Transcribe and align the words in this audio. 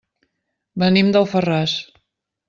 Venim 0.83 1.11
d'Alfarràs. 1.15 1.75